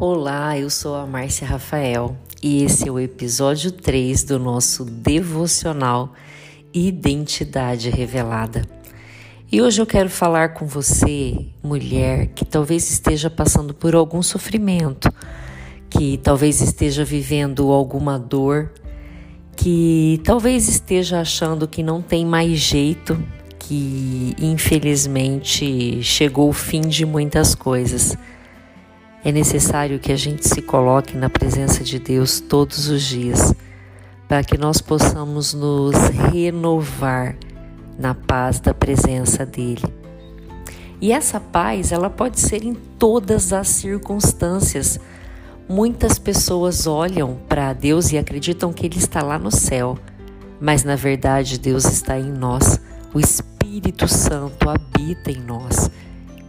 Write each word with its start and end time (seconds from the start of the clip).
Olá, 0.00 0.56
eu 0.56 0.70
sou 0.70 0.94
a 0.94 1.04
Márcia 1.04 1.44
Rafael 1.44 2.16
e 2.40 2.62
esse 2.62 2.88
é 2.88 2.92
o 2.92 3.00
episódio 3.00 3.72
3 3.72 4.22
do 4.22 4.38
nosso 4.38 4.84
devocional 4.84 6.12
Identidade 6.72 7.90
Revelada. 7.90 8.62
E 9.50 9.60
hoje 9.60 9.82
eu 9.82 9.86
quero 9.86 10.08
falar 10.08 10.50
com 10.50 10.66
você, 10.66 11.46
mulher, 11.60 12.28
que 12.28 12.44
talvez 12.44 12.88
esteja 12.88 13.28
passando 13.28 13.74
por 13.74 13.96
algum 13.96 14.22
sofrimento, 14.22 15.12
que 15.90 16.16
talvez 16.18 16.60
esteja 16.60 17.04
vivendo 17.04 17.72
alguma 17.72 18.20
dor, 18.20 18.70
que 19.56 20.20
talvez 20.22 20.68
esteja 20.68 21.22
achando 21.22 21.66
que 21.66 21.82
não 21.82 22.00
tem 22.00 22.24
mais 22.24 22.56
jeito, 22.60 23.20
que 23.58 24.36
infelizmente 24.38 26.00
chegou 26.04 26.48
o 26.48 26.52
fim 26.52 26.82
de 26.82 27.04
muitas 27.04 27.52
coisas. 27.52 28.16
É 29.24 29.32
necessário 29.32 29.98
que 29.98 30.12
a 30.12 30.16
gente 30.16 30.46
se 30.48 30.62
coloque 30.62 31.16
na 31.16 31.28
presença 31.28 31.82
de 31.82 31.98
Deus 31.98 32.38
todos 32.38 32.88
os 32.88 33.02
dias, 33.02 33.52
para 34.28 34.44
que 34.44 34.56
nós 34.56 34.80
possamos 34.80 35.52
nos 35.54 35.94
renovar 36.32 37.36
na 37.98 38.14
paz 38.14 38.60
da 38.60 38.72
presença 38.72 39.44
dele. 39.44 39.82
E 41.00 41.12
essa 41.12 41.40
paz, 41.40 41.90
ela 41.90 42.08
pode 42.08 42.38
ser 42.38 42.64
em 42.64 42.74
todas 42.74 43.52
as 43.52 43.68
circunstâncias. 43.68 45.00
Muitas 45.68 46.18
pessoas 46.18 46.86
olham 46.86 47.38
para 47.48 47.72
Deus 47.72 48.12
e 48.12 48.18
acreditam 48.18 48.72
que 48.72 48.86
ele 48.86 48.98
está 48.98 49.22
lá 49.22 49.38
no 49.38 49.50
céu, 49.50 49.98
mas 50.60 50.84
na 50.84 50.96
verdade 50.96 51.58
Deus 51.58 51.84
está 51.84 52.18
em 52.18 52.32
nós. 52.32 52.80
O 53.12 53.20
Espírito 53.20 54.08
Santo 54.08 54.68
habita 54.68 55.30
em 55.30 55.40
nós. 55.40 55.90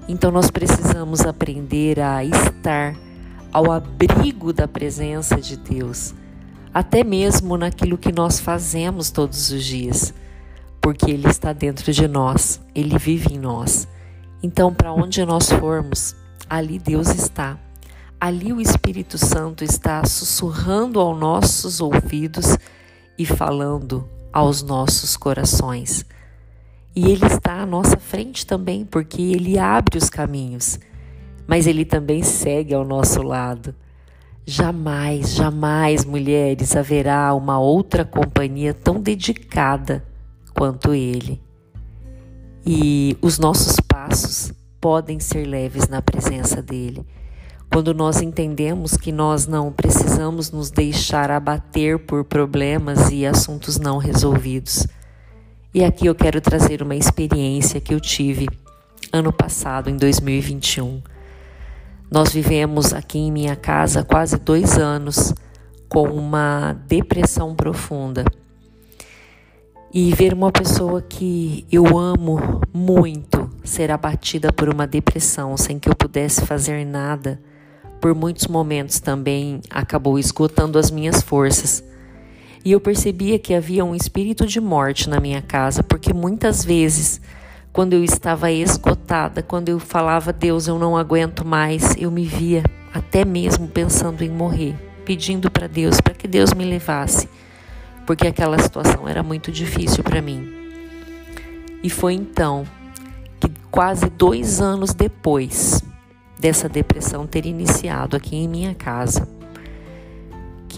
Então 0.09 0.31
nós 0.31 0.49
precisamos 0.49 1.21
aprender 1.21 1.99
a 1.99 2.26
estar 2.26 2.96
ao 3.54 3.71
abrigo 3.71 4.52
da 4.52 4.68
presença 4.68 5.35
de 5.35 5.55
Deus, 5.55 6.15
até 6.74 7.04
mesmo 7.04 7.55
naquilo 7.55 7.96
que 7.96 8.12
nós 8.12 8.40
fazemos 8.40 9.12
todos 9.12 9.52
os 9.52 9.63
dias, 9.63 10.12
porque 10.82 11.12
Ele 11.12 11.27
está 11.27 11.54
dentro 11.54 11.93
de 11.93 12.07
nós, 12.07 12.60
Ele 12.74 12.98
vive 12.98 13.35
em 13.35 13.37
nós. 13.37 13.87
Então, 14.41 14.74
para 14.74 14.91
onde 14.91 15.24
nós 15.24 15.52
formos, 15.52 16.15
ali 16.49 16.80
Deus 16.80 17.10
está. 17.10 17.55
Ali 18.20 18.52
o 18.52 18.60
Espírito 18.60 19.15
Santo 19.15 19.63
está 19.63 20.04
sussurrando 20.05 20.99
aos 20.99 21.20
nossos 21.20 21.80
ouvidos 21.80 22.57
e 23.15 23.27
falando 23.27 24.10
aos 24.34 24.63
nossos 24.63 25.15
corações. 25.15 26.04
E 27.00 27.12
Ele 27.12 27.26
está 27.28 27.62
à 27.62 27.66
nossa 27.66 27.96
frente 27.96 28.46
também, 28.46 28.84
porque 28.84 29.22
Ele 29.22 29.58
abre 29.58 29.98
os 29.98 30.10
caminhos, 30.10 30.78
mas 31.48 31.66
Ele 31.66 31.86
também 31.86 32.22
segue 32.24 32.74
ao 32.74 32.84
nosso 32.84 33.22
lado. 33.22 33.74
Jamais, 34.46 35.34
jamais, 35.34 36.04
mulheres, 36.04 36.76
haverá 36.76 37.34
uma 37.34 37.58
outra 37.58 38.04
companhia 38.04 38.74
tão 38.74 39.00
dedicada 39.00 40.04
quanto 40.54 40.94
Ele. 40.94 41.42
E 42.66 43.18
os 43.22 43.40
nossos 43.40 43.80
passos 43.80 44.52
podem 44.82 45.22
ser 45.22 45.46
leves 45.46 45.88
na 45.88 46.02
presença 46.02 46.62
dEle. 46.62 47.05
Quando 47.72 47.94
nós 47.94 48.22
entendemos 48.22 48.98
que 48.98 49.14
nós 49.14 49.48
não 49.48 49.72
precisamos 49.72 50.52
nos 50.52 50.70
deixar 50.70 51.32
abater 51.32 51.98
por 51.98 52.26
problemas 52.26 53.10
e 53.10 53.26
assuntos 53.26 53.80
não 53.80 54.00
resolvidos 54.00 54.86
e 55.73 55.84
aqui 55.84 56.07
eu 56.07 56.15
quero 56.15 56.41
trazer 56.41 56.81
uma 56.81 56.95
experiência 56.95 57.79
que 57.79 57.93
eu 57.93 57.99
tive 57.99 58.48
ano 59.13 59.31
passado, 59.31 59.89
em 59.89 59.98
2021. 59.98 61.01
Nós 62.09 62.34
vivemos 62.34 62.91
aqui 62.91 63.20
em 63.20 63.31
minha 63.31 63.55
casa 63.55 64.03
quase 64.03 64.38
dois 64.38 64.79
anos 64.79 65.34
com 65.88 66.03
uma 66.09 66.74
depressão 66.88 67.56
profunda. 67.56 68.25
E 69.94 70.12
ver 70.13 70.34
uma 70.34 70.52
pessoa 70.52 71.03
que 71.03 71.66
eu 71.72 71.97
amo 71.97 72.62
muito 72.74 73.50
ser 73.63 73.91
abatida 73.91 74.52
por 74.52 74.69
uma 74.69 74.88
depressão 74.88 75.56
sem 75.56 75.78
que 75.78 75.88
eu 75.90 75.96
pudesse 75.96 76.46
fazer 76.46 76.84
nada, 76.84 77.40
por 78.02 78.16
muitos 78.16 78.47
momentos 78.47 79.00
também 79.00 79.62
acabou 79.69 80.18
esgotando 80.18 80.79
as 80.79 80.90
minhas 80.90 81.22
forças 81.22 81.84
e 82.64 82.72
eu 82.72 82.80
percebia 82.80 83.40
que 83.40 83.53
havia 83.53 83.86
um 83.86 83.96
espírito 83.96 84.46
de 84.46 84.59
morte 84.59 85.09
na 85.09 85.20
minha 85.20 85.42
casa, 85.42 85.81
porque 85.81 86.14
muitas 86.14 86.64
vezes, 86.64 87.22
quando 87.72 87.94
eu 87.94 88.03
estava 88.03 88.52
esgotada, 88.52 89.42
quando 89.42 89.70
eu 89.70 89.80
falava, 89.80 90.34
Deus, 90.34 90.68
eu 90.68 90.78
não 90.78 90.97
aguento 90.97 91.46
mais, 91.46 91.96
eu 91.97 92.12
me 92.12 92.25
via 92.25 92.64
até 92.94 93.24
mesmo 93.24 93.68
pensando 93.68 94.24
em 94.24 94.30
morrer, 94.30 94.75
pedindo 95.06 95.50
para 95.50 95.68
Deus, 95.68 96.02
para 96.02 96.14
que 96.14 96.28
Deus 96.28 96.53
me 96.53 96.66
levasse, 96.66 97.30
porque 98.06 98.28
aquela 98.28 98.59
situação 98.59 99.08
era 99.08 99.24
muito 99.24 99.52
difícil 99.52 100.03
para 100.03 100.22
mim. 100.22 100.53
E 101.81 101.90
foi 101.90 102.14
então 102.14 102.66
que, 103.40 103.50
quase 103.72 104.09
dois 104.09 104.59
anos 104.59 104.94
depois 104.94 105.81
dessa 106.38 106.68
depressão 106.68 107.26
ter 107.26 107.46
iniciado 107.46 108.18
aqui 108.18 108.36
em 108.36 108.47
minha 108.47 108.74
casa, 108.74 109.28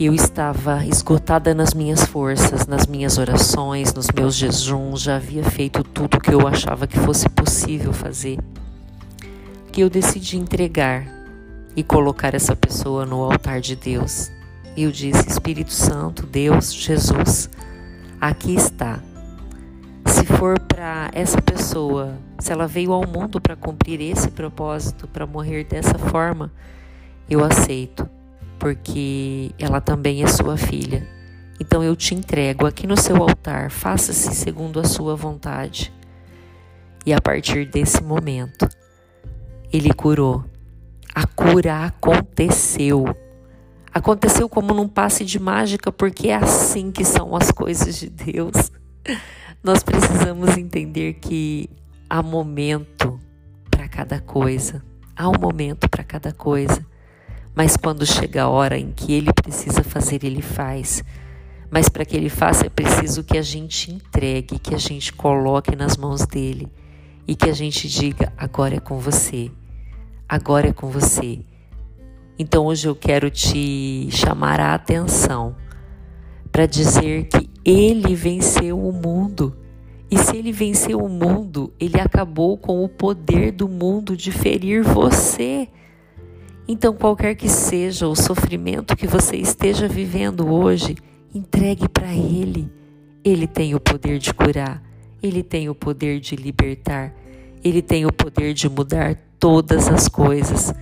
que 0.02 0.08
eu 0.08 0.16
estava 0.16 0.84
esgotada 0.84 1.54
nas 1.54 1.76
minhas 1.76 2.04
forças, 2.04 2.66
nas 2.66 2.88
minhas 2.88 3.20
orações, 3.20 3.94
nos 3.94 4.08
meus 4.10 4.34
jejuns, 4.34 5.04
já 5.04 5.18
havia 5.18 5.44
feito 5.44 5.84
tudo 5.84 6.18
o 6.18 6.20
que 6.20 6.34
eu 6.34 6.48
achava 6.48 6.88
que 6.88 6.98
fosse 6.98 7.30
possível 7.30 7.94
fazer, 7.94 8.40
que 9.72 9.80
eu 9.80 9.92
decidi 9.92 10.38
entregar 10.38 11.06
e 11.76 11.84
colocar 11.84 12.34
essa 12.34 12.56
pessoa 12.56 13.06
no 13.06 13.24
altar 13.24 13.62
de 13.62 13.76
Deus. 13.76 14.32
Eu 14.76 14.92
disse: 14.92 15.30
Espírito 15.30 15.72
Santo, 15.72 16.26
Deus, 16.26 16.74
Jesus, 16.74 17.48
aqui 18.20 18.56
está. 18.56 19.00
Se 20.08 20.26
for 20.26 20.60
para 20.62 21.12
essa 21.14 21.40
pessoa, 21.40 22.16
se 22.40 22.52
ela 22.52 22.66
veio 22.66 22.92
ao 22.92 23.06
mundo 23.06 23.40
para 23.40 23.56
cumprir 23.56 24.02
esse 24.02 24.32
propósito, 24.32 25.08
para 25.08 25.28
morrer 25.28 25.64
dessa 25.64 26.00
forma, 26.00 26.52
eu 27.30 27.44
aceito 27.44 28.10
porque 28.62 29.50
ela 29.58 29.82
também 29.82 30.24
é 30.24 30.28
sua 30.28 30.56
filha. 30.56 31.08
Então 31.60 31.84
eu 31.84 31.96
te 31.96 32.14
entrego 32.14 32.68
aqui 32.68 32.86
no 32.86 32.96
seu 32.96 33.16
altar, 33.18 33.72
faça-se 33.72 34.36
segundo 34.36 34.80
a 34.80 34.84
sua 34.84 35.16
vontade. 35.16 35.92
E 37.04 37.12
a 37.12 37.20
partir 37.20 37.66
desse 37.66 38.04
momento, 38.04 38.70
ele 39.74 39.92
curou. 39.92 40.46
A 41.16 41.26
cura 41.26 41.86
aconteceu. 41.86 43.06
Aconteceu 43.92 44.48
como 44.48 44.76
num 44.76 44.88
passe 44.88 45.26
de 45.26 45.40
mágica, 45.40 45.92
porque 45.92 46.28
é 46.28 46.36
assim 46.36 46.92
que 46.92 47.04
são 47.04 47.36
as 47.36 47.50
coisas 47.52 47.96
de 47.96 48.12
Deus. 48.12 48.72
Nós 49.64 49.82
precisamos 49.82 50.56
entender 50.56 51.16
que 51.16 51.68
há 52.08 52.22
momento 52.22 53.20
para 53.72 53.90
cada 53.90 54.20
coisa. 54.22 54.84
Há 55.16 55.28
um 55.28 55.40
momento 55.40 55.90
para 55.90 56.04
cada 56.04 56.32
coisa. 56.32 56.91
Mas 57.54 57.76
quando 57.76 58.06
chega 58.06 58.44
a 58.44 58.50
hora 58.50 58.78
em 58.78 58.92
que 58.92 59.14
ele 59.14 59.32
precisa 59.34 59.84
fazer, 59.84 60.24
ele 60.24 60.42
faz. 60.42 61.04
Mas 61.70 61.90
para 61.90 62.06
que 62.06 62.16
ele 62.16 62.30
faça, 62.30 62.66
é 62.66 62.70
preciso 62.70 63.24
que 63.24 63.38
a 63.38 63.42
gente 63.42 63.92
entregue, 63.92 64.60
que 64.60 64.76
a 64.76 64.78
gente 64.78 65.14
coloque 65.14 65.76
nas 65.76 65.96
mãos 65.98 66.26
dele 66.26 66.68
e 67.28 67.36
que 67.36 67.50
a 67.50 67.54
gente 67.54 67.88
diga: 67.88 68.34
agora 68.38 68.76
é 68.76 68.80
com 68.80 68.98
você, 68.98 69.52
agora 70.28 70.70
é 70.70 70.74
com 70.74 70.90
você. 70.90 71.40
Então 72.38 72.66
hoje 72.66 72.88
eu 72.88 72.96
quero 72.96 73.30
te 73.30 74.10
chamar 74.12 74.60
a 74.60 74.74
atenção 74.74 75.56
para 76.52 76.66
dizer 76.66 77.26
que 77.26 77.50
ele 77.64 78.16
venceu 78.16 78.80
o 78.80 78.92
mundo. 78.92 79.56
E 80.10 80.18
se 80.18 80.36
ele 80.36 80.52
venceu 80.52 81.00
o 81.00 81.08
mundo, 81.08 81.74
ele 81.80 82.00
acabou 82.02 82.58
com 82.58 82.84
o 82.84 82.90
poder 82.90 83.52
do 83.52 83.70
mundo 83.70 84.18
de 84.18 84.30
ferir 84.30 84.84
você. 84.84 85.70
Então, 86.74 86.94
qualquer 86.94 87.36
que 87.36 87.50
seja 87.50 88.08
o 88.08 88.16
sofrimento 88.16 88.96
que 88.96 89.06
você 89.06 89.36
esteja 89.36 89.90
vivendo 89.90 90.50
hoje, 90.50 90.96
entregue 91.36 91.86
para 91.90 92.14
Ele. 92.14 92.72
Ele 93.26 93.46
tem 93.46 93.76
o 93.76 93.80
poder 93.80 94.20
de 94.20 94.34
curar, 94.34 94.82
Ele 95.22 95.44
tem 95.44 95.68
o 95.68 95.76
poder 95.76 96.22
de 96.22 96.34
libertar, 96.38 97.14
Ele 97.62 97.82
tem 97.82 98.06
o 98.06 98.14
poder 98.14 98.54
de 98.54 98.70
mudar 98.70 99.18
todas 99.38 99.90
as 99.90 100.08
coisas. 100.08 100.74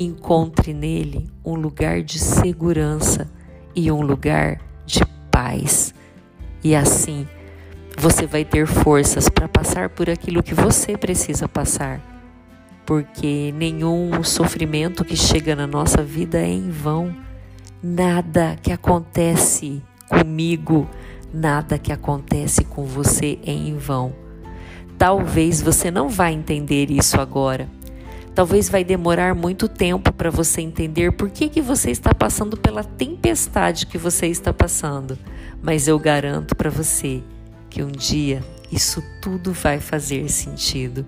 Encontre 0.00 0.74
nele 0.74 1.30
um 1.44 1.54
lugar 1.54 2.02
de 2.02 2.18
segurança 2.18 3.30
e 3.72 3.88
um 3.88 4.02
lugar 4.02 4.60
de 4.84 5.06
paz. 5.30 5.94
E 6.64 6.74
assim, 6.74 7.24
você 7.96 8.26
vai 8.26 8.44
ter 8.44 8.66
forças 8.66 9.28
para 9.28 9.46
passar 9.46 9.90
por 9.90 10.10
aquilo 10.10 10.42
que 10.42 10.54
você 10.54 10.98
precisa 10.98 11.46
passar 11.46 12.09
porque 12.90 13.54
nenhum 13.56 14.24
sofrimento 14.24 15.04
que 15.04 15.14
chega 15.14 15.54
na 15.54 15.64
nossa 15.64 16.02
vida 16.02 16.38
é 16.38 16.48
em 16.48 16.70
vão. 16.70 17.14
Nada 17.80 18.56
que 18.60 18.72
acontece 18.72 19.80
comigo, 20.08 20.90
nada 21.32 21.78
que 21.78 21.92
acontece 21.92 22.64
com 22.64 22.84
você 22.84 23.38
é 23.46 23.52
em 23.52 23.76
vão. 23.76 24.12
Talvez 24.98 25.62
você 25.62 25.88
não 25.88 26.08
vá 26.08 26.32
entender 26.32 26.90
isso 26.90 27.20
agora. 27.20 27.68
Talvez 28.34 28.68
vai 28.68 28.82
demorar 28.82 29.36
muito 29.36 29.68
tempo 29.68 30.12
para 30.12 30.28
você 30.28 30.60
entender 30.60 31.12
por 31.12 31.30
que, 31.30 31.48
que 31.48 31.62
você 31.62 31.92
está 31.92 32.12
passando 32.12 32.56
pela 32.56 32.82
tempestade 32.82 33.86
que 33.86 33.98
você 33.98 34.26
está 34.26 34.52
passando, 34.52 35.16
mas 35.62 35.86
eu 35.86 35.96
garanto 35.96 36.56
para 36.56 36.70
você 36.70 37.22
que 37.70 37.84
um 37.84 37.92
dia 37.92 38.42
isso 38.72 39.00
tudo 39.22 39.52
vai 39.52 39.78
fazer 39.78 40.28
sentido. 40.28 41.06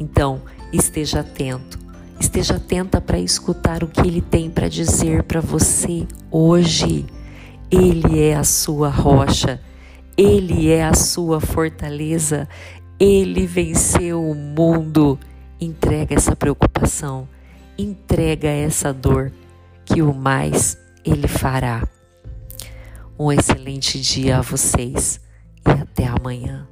Então, 0.00 0.40
esteja 0.72 1.20
atento, 1.20 1.78
esteja 2.18 2.56
atenta 2.56 3.02
para 3.02 3.18
escutar 3.18 3.84
o 3.84 3.88
que 3.88 4.00
ele 4.00 4.22
tem 4.22 4.48
para 4.48 4.66
dizer 4.66 5.22
para 5.24 5.42
você 5.42 6.08
hoje. 6.30 7.04
Ele 7.70 8.18
é 8.18 8.34
a 8.34 8.42
sua 8.42 8.88
rocha, 8.88 9.60
ele 10.16 10.70
é 10.70 10.84
a 10.84 10.94
sua 10.94 11.38
fortaleza, 11.38 12.48
ele 12.98 13.46
venceu 13.46 14.24
o 14.24 14.34
mundo. 14.34 15.18
Entrega 15.60 16.14
essa 16.14 16.34
preocupação, 16.34 17.28
entrega 17.76 18.48
essa 18.48 18.94
dor, 18.94 19.30
que 19.84 20.00
o 20.00 20.14
mais 20.14 20.78
ele 21.04 21.28
fará. 21.28 21.86
Um 23.18 23.30
excelente 23.30 24.00
dia 24.00 24.38
a 24.38 24.40
vocês 24.40 25.20
e 25.66 25.70
até 25.70 26.06
amanhã. 26.06 26.69